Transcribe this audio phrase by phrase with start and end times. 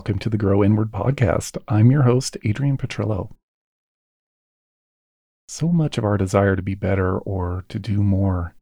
[0.00, 1.58] Welcome to the Grow Inward podcast.
[1.68, 3.32] I'm your host, Adrian Petrillo.
[5.46, 8.54] So much of our desire to be better or to do more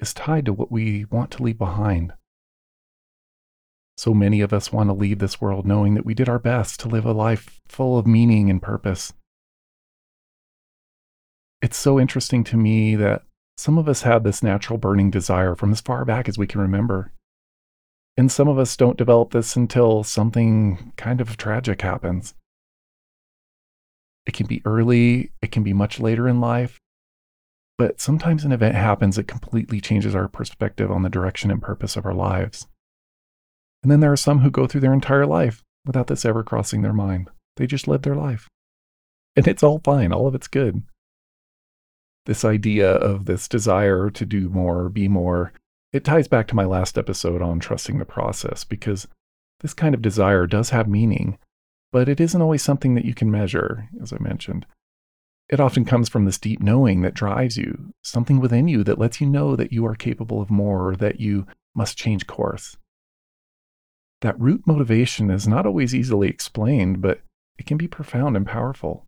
[0.00, 2.12] is tied to what we want to leave behind.
[3.98, 6.80] So many of us want to leave this world knowing that we did our best
[6.80, 9.12] to live a life full of meaning and purpose.
[11.62, 13.22] It's so interesting to me that
[13.56, 16.60] some of us have this natural burning desire from as far back as we can
[16.60, 17.12] remember.
[18.20, 22.34] And some of us don't develop this until something kind of tragic happens.
[24.26, 26.78] It can be early, it can be much later in life,
[27.78, 31.96] but sometimes an event happens that completely changes our perspective on the direction and purpose
[31.96, 32.68] of our lives.
[33.82, 36.82] And then there are some who go through their entire life without this ever crossing
[36.82, 37.30] their mind.
[37.56, 38.50] They just live their life.
[39.34, 40.82] And it's all fine, all of it's good.
[42.26, 45.54] This idea of this desire to do more, be more,
[45.92, 49.08] it ties back to my last episode on trusting the process because
[49.60, 51.38] this kind of desire does have meaning,
[51.92, 54.66] but it isn't always something that you can measure, as I mentioned.
[55.48, 59.20] It often comes from this deep knowing that drives you, something within you that lets
[59.20, 62.76] you know that you are capable of more or that you must change course.
[64.20, 67.20] That root motivation is not always easily explained, but
[67.58, 69.06] it can be profound and powerful.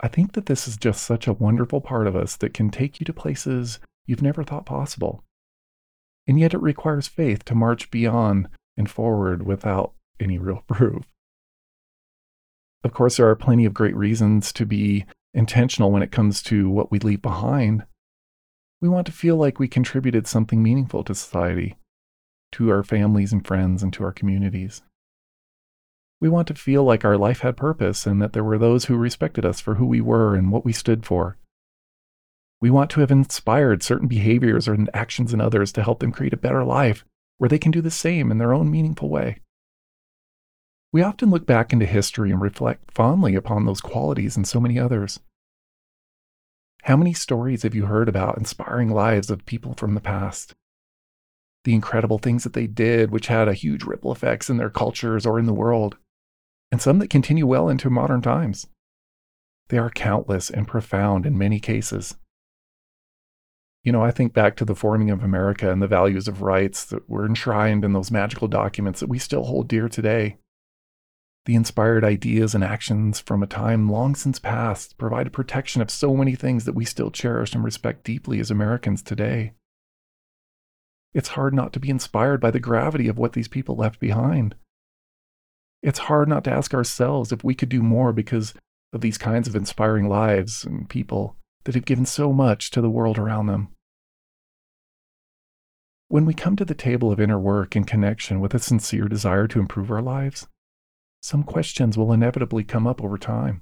[0.00, 2.98] I think that this is just such a wonderful part of us that can take
[2.98, 5.22] you to places you've never thought possible.
[6.26, 11.04] And yet it requires faith to march beyond and forward without any real proof.
[12.82, 16.70] Of course, there are plenty of great reasons to be intentional when it comes to
[16.70, 17.84] what we leave behind.
[18.80, 21.76] We want to feel like we contributed something meaningful to society,
[22.52, 24.82] to our families and friends, and to our communities.
[26.20, 28.96] We want to feel like our life had purpose and that there were those who
[28.96, 31.36] respected us for who we were and what we stood for.
[32.60, 36.32] We want to have inspired certain behaviors or actions in others to help them create
[36.32, 37.04] a better life
[37.38, 39.40] where they can do the same in their own meaningful way.
[40.92, 44.78] We often look back into history and reflect fondly upon those qualities and so many
[44.78, 45.20] others.
[46.82, 50.54] How many stories have you heard about inspiring lives of people from the past?
[51.64, 55.26] The incredible things that they did, which had a huge ripple effects in their cultures
[55.26, 55.96] or in the world,
[56.72, 58.66] and some that continue well into modern times.
[59.68, 62.16] They are countless and profound in many cases.
[63.84, 66.84] You know, I think back to the forming of America and the values of rights
[66.86, 70.38] that were enshrined in those magical documents that we still hold dear today.
[71.46, 76.14] The inspired ideas and actions from a time long since past provided protection of so
[76.14, 79.54] many things that we still cherish and respect deeply as Americans today.
[81.14, 84.56] It's hard not to be inspired by the gravity of what these people left behind.
[85.82, 88.52] It's hard not to ask ourselves if we could do more because
[88.92, 91.36] of these kinds of inspiring lives and people
[91.68, 93.68] that have given so much to the world around them.
[96.08, 99.46] When we come to the table of inner work in connection with a sincere desire
[99.48, 100.48] to improve our lives,
[101.20, 103.60] some questions will inevitably come up over time.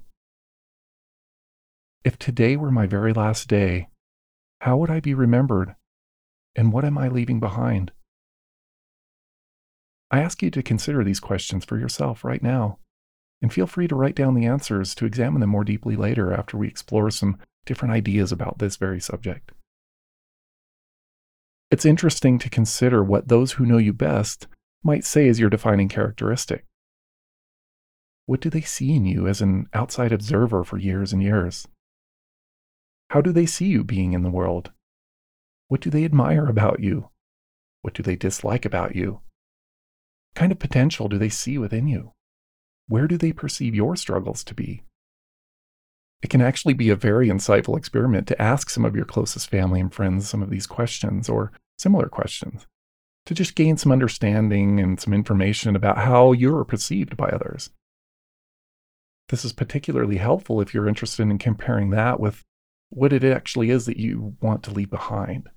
[2.05, 3.89] If today were my very last day,
[4.61, 5.75] how would I be remembered?
[6.55, 7.91] And what am I leaving behind?
[10.09, 12.79] I ask you to consider these questions for yourself right now,
[13.41, 16.55] and feel free to write down the answers to examine them more deeply later after
[16.55, 17.37] we explore some
[17.67, 19.51] different ideas about this very subject.
[21.69, 24.47] It's interesting to consider what those who know you best
[24.83, 26.65] might say is your defining characteristic.
[28.25, 31.67] What do they see in you as an outside observer for years and years?
[33.09, 34.71] How do they see you being in the world?
[35.67, 37.09] What do they admire about you?
[37.81, 39.11] What do they dislike about you?
[39.11, 42.13] What kind of potential do they see within you?
[42.87, 44.83] Where do they perceive your struggles to be?
[46.21, 49.79] It can actually be a very insightful experiment to ask some of your closest family
[49.79, 52.65] and friends some of these questions or similar questions
[53.27, 57.69] to just gain some understanding and some information about how you're perceived by others.
[59.29, 62.43] This is particularly helpful if you're interested in comparing that with
[62.89, 65.49] what it actually is that you want to leave behind.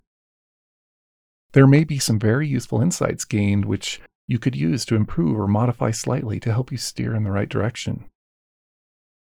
[1.53, 5.47] There may be some very useful insights gained which you could use to improve or
[5.47, 8.10] modify slightly to help you steer in the right direction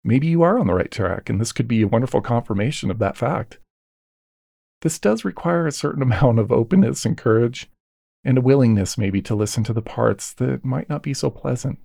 [0.04, 2.98] maybe you are on the right track, and this could be a wonderful confirmation of
[2.98, 3.58] that fact.
[4.82, 7.70] This does require a certain amount of openness and courage,
[8.24, 11.78] and a willingness maybe to listen to the parts that might not be so pleasant.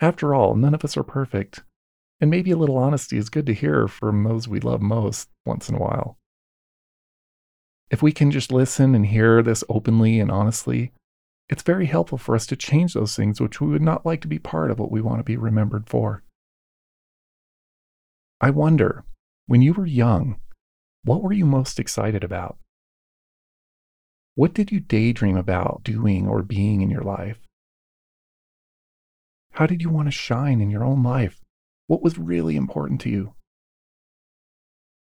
[0.00, 1.62] After all, none of us are perfect,
[2.20, 5.68] and maybe a little honesty is good to hear from those we love most once
[5.68, 6.18] in a while.
[7.90, 10.92] If we can just listen and hear this openly and honestly,
[11.48, 14.28] it's very helpful for us to change those things which we would not like to
[14.28, 16.22] be part of what we want to be remembered for.
[18.40, 19.04] I wonder,
[19.46, 20.40] when you were young,
[21.04, 22.58] what were you most excited about?
[24.34, 27.38] What did you daydream about doing or being in your life?
[29.52, 31.40] How did you want to shine in your own life?
[31.86, 33.34] What was really important to you?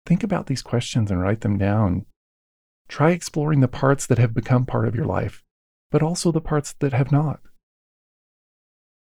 [0.04, 2.04] Think about these questions and write them down.
[2.88, 5.42] Try exploring the parts that have become part of your life,
[5.90, 7.40] but also the parts that have not.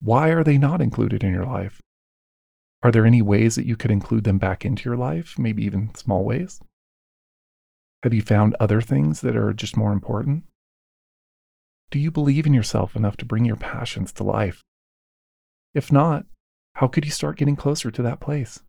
[0.02, 1.80] Why are they not included in your life?
[2.82, 5.94] Are there any ways that you could include them back into your life, maybe even
[5.94, 6.60] small ways?
[8.02, 10.44] Have you found other things that are just more important?
[11.92, 14.62] Do you believe in yourself enough to bring your passions to life?
[15.74, 16.26] If not,
[16.74, 18.60] how could you start getting closer to that place?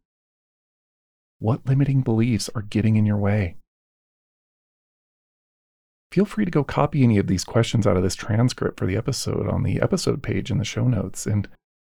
[1.39, 3.57] What limiting beliefs are getting in your way?
[6.11, 8.95] Feel free to go copy any of these questions out of this transcript for the
[8.95, 11.47] episode on the episode page in the show notes and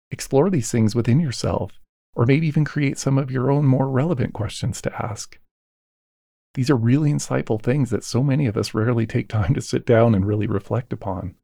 [0.09, 1.81] explore these things within yourself,
[2.15, 5.37] or maybe even create some of your own more relevant questions to ask.
[6.53, 9.85] These are really insightful things that so many of us rarely take time to sit
[9.85, 11.35] down and really reflect upon.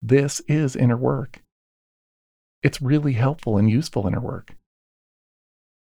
[0.00, 1.42] This is inner work.
[2.62, 4.56] It's really helpful and useful inner work.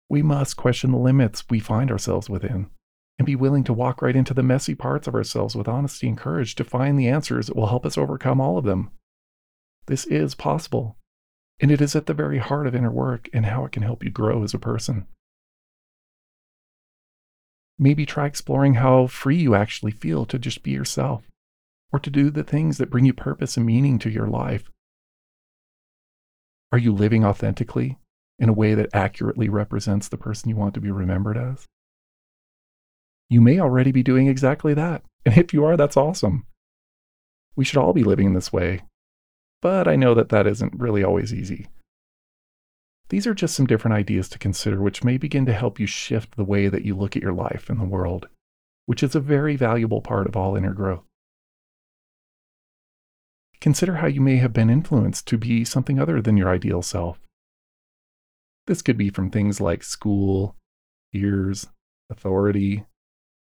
[0.09, 2.71] We must question the limits we find ourselves within
[3.19, 6.17] and be willing to walk right into the messy parts of ourselves with honesty and
[6.17, 8.91] courage to find the answers that will help us overcome all of them.
[9.87, 10.97] This is possible,
[11.61, 14.05] and it is at the very heart of inner work and how it can help
[14.05, 15.07] you grow as a person.
[17.79, 21.25] Maybe try exploring how free you actually feel to just be yourself
[21.93, 24.71] or to do the things that bring you purpose and meaning to your life.
[26.73, 27.99] Are you living authentically
[28.39, 31.67] in a way that accurately represents the person you want to be remembered as?
[33.29, 35.03] You may already be doing exactly that.
[35.25, 36.47] And if you are, that's awesome.
[37.57, 38.83] We should all be living in this way.
[39.67, 41.67] But I know that that isn't really always easy.
[43.09, 46.37] These are just some different ideas to consider, which may begin to help you shift
[46.37, 48.29] the way that you look at your life and the world,
[48.85, 51.03] which is a very valuable part of all inner growth.
[53.61, 57.19] Consider how you may have been influenced to be something other than your ideal self.
[58.69, 60.55] This could be from things like school,
[61.13, 61.67] peers,
[62.09, 62.85] authority,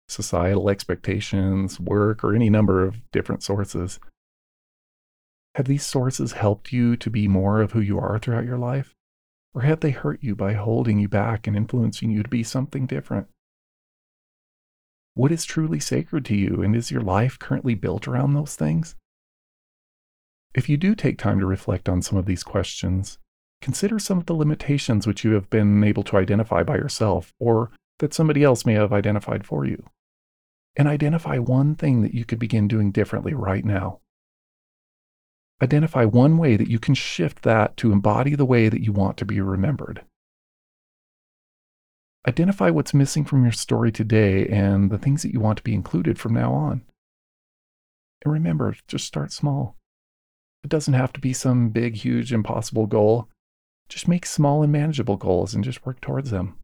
[0.09, 3.97] societal expectations, work, or any number of different sources.
[5.55, 8.95] Have these sources helped you to be more of who you are throughout your life?
[9.53, 12.85] Or have they hurt you by holding you back and influencing you to be something
[12.85, 13.27] different?
[15.13, 18.95] What is truly sacred to you, and is your life currently built around those things?
[20.53, 23.17] If you do take time to reflect on some of these questions,
[23.61, 27.71] consider some of the limitations which you have been able to identify by yourself or
[27.99, 29.85] that somebody else may have identified for you.
[30.77, 33.99] And identify one thing that you could begin doing differently right now.
[35.61, 39.17] Identify one way that you can shift that to embody the way that you want
[39.17, 40.03] to be remembered.
[42.27, 45.73] Identify what's missing from your story today and the things that you want to be
[45.73, 46.81] included from now on.
[48.23, 49.75] And remember, just start small.
[50.63, 53.27] It doesn't have to be some big, huge, impossible goal.
[53.89, 56.57] Just make small and manageable goals and just work towards them.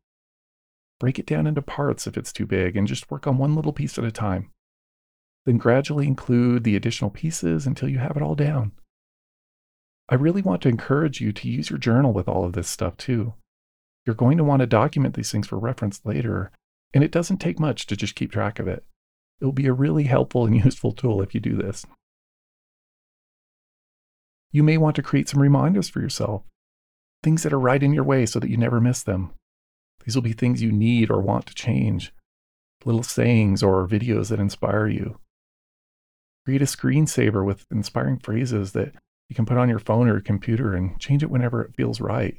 [1.00, 3.74] Break it down into parts if it's too big and just work on one little
[3.74, 4.50] piece at a time.
[5.46, 8.72] Then gradually include the additional pieces until you have it all down.
[10.10, 12.96] I really want to encourage you to use your journal with all of this stuff
[12.98, 13.34] too.
[14.06, 16.52] You're going to want to document these things for reference later,
[16.94, 18.86] and it doesn't take much to just keep track of it.
[19.42, 21.86] It will be a really helpful and useful tool if you do this.
[24.52, 26.44] You may want to create some reminders for yourself,
[27.22, 29.32] things that are right in your way so that you never miss them.
[30.06, 32.14] These will be things you need or want to change,
[32.86, 35.20] little sayings or videos that inspire you.
[36.46, 38.94] Create a screensaver with inspiring phrases that
[39.30, 42.00] you can put on your phone or your computer and change it whenever it feels
[42.00, 42.38] right.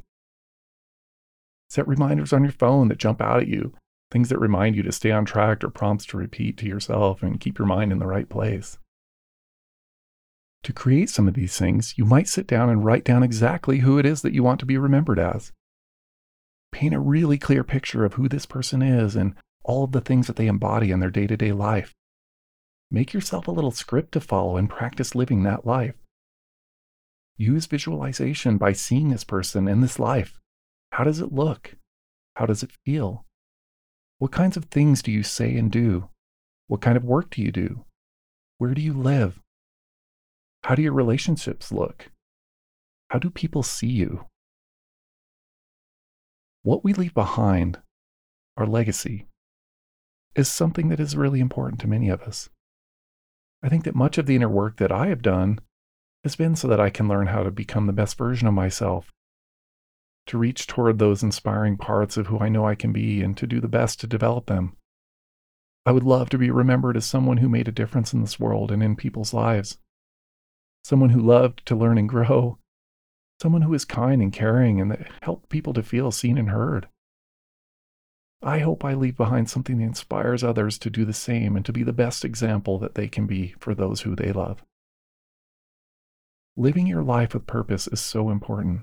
[1.68, 3.74] Set reminders on your phone that jump out at you,
[4.10, 7.40] things that remind you to stay on track or prompts to repeat to yourself and
[7.40, 8.78] keep your mind in the right place.
[10.64, 13.98] To create some of these things, you might sit down and write down exactly who
[13.98, 15.52] it is that you want to be remembered as.
[16.72, 20.26] Paint a really clear picture of who this person is and all of the things
[20.26, 21.94] that they embody in their day to day life.
[22.90, 25.94] Make yourself a little script to follow and practice living that life.
[27.38, 30.40] Use visualization by seeing this person in this life.
[30.90, 31.76] How does it look?
[32.34, 33.24] How does it feel?
[34.18, 36.08] What kinds of things do you say and do?
[36.66, 37.84] What kind of work do you do?
[38.58, 39.40] Where do you live?
[40.64, 42.10] How do your relationships look?
[43.10, 44.26] How do people see you?
[46.62, 47.78] What we leave behind,
[48.56, 49.26] our legacy,
[50.34, 52.50] is something that is really important to many of us.
[53.62, 55.60] I think that much of the inner work that I have done
[56.28, 59.10] has been so that I can learn how to become the best version of myself,
[60.26, 63.46] to reach toward those inspiring parts of who I know I can be, and to
[63.46, 64.76] do the best to develop them.
[65.86, 68.70] I would love to be remembered as someone who made a difference in this world
[68.70, 69.78] and in people's lives,
[70.84, 72.58] someone who loved to learn and grow,
[73.40, 76.88] someone who is kind and caring and that helped people to feel seen and heard.
[78.42, 81.72] I hope I leave behind something that inspires others to do the same and to
[81.72, 84.62] be the best example that they can be for those who they love.
[86.60, 88.80] Living your life with purpose is so important.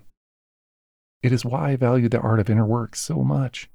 [1.22, 3.70] It is why I value the art of inner work so much,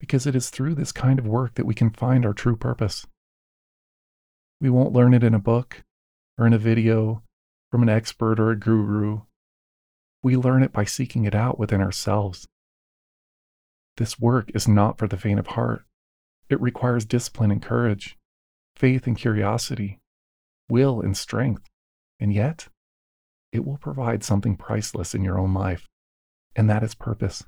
[0.00, 3.06] because it is through this kind of work that we can find our true purpose.
[4.62, 5.82] We won't learn it in a book
[6.38, 7.22] or in a video
[7.70, 9.20] from an expert or a guru.
[10.22, 12.48] We learn it by seeking it out within ourselves.
[13.98, 15.84] This work is not for the faint of heart.
[16.48, 18.16] It requires discipline and courage,
[18.74, 20.00] faith and curiosity,
[20.70, 21.68] will and strength,
[22.18, 22.68] and yet
[23.52, 25.88] it will provide something priceless in your own life,
[26.56, 27.44] and that is purpose.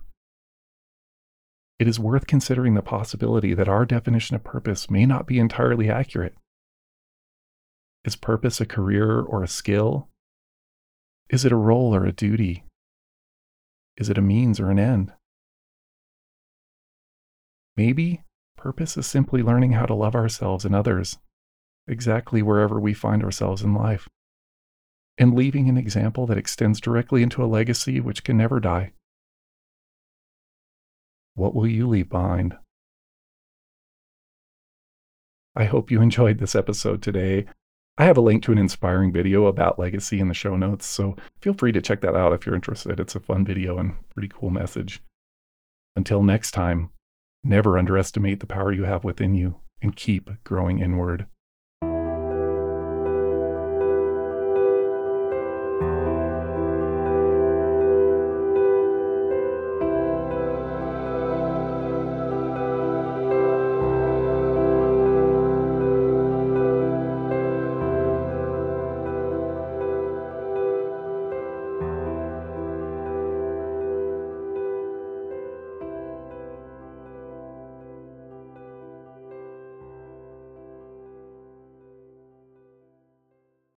[1.78, 5.90] It is worth considering the possibility that our definition of purpose may not be entirely
[5.90, 6.34] accurate.
[8.04, 10.08] Is purpose a career or a skill?
[11.30, 12.64] Is it a role or a duty?
[13.96, 15.12] Is it a means or an end?
[17.76, 18.22] Maybe
[18.56, 21.18] purpose is simply learning how to love ourselves and others,
[21.88, 24.08] exactly wherever we find ourselves in life,
[25.18, 28.92] and leaving an example that extends directly into a legacy which can never die.
[31.34, 32.56] What will you leave behind?
[35.56, 37.46] I hope you enjoyed this episode today.
[37.96, 41.16] I have a link to an inspiring video about legacy in the show notes, so
[41.40, 42.98] feel free to check that out if you're interested.
[42.98, 45.00] It's a fun video and pretty cool message.
[45.94, 46.90] Until next time,
[47.46, 51.26] Never underestimate the power you have within you and keep growing inward.